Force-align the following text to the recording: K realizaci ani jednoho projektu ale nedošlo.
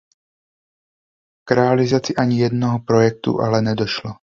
K 1.47 1.51
realizaci 1.51 2.15
ani 2.15 2.39
jednoho 2.41 2.79
projektu 2.79 3.41
ale 3.41 3.61
nedošlo. 3.61 4.13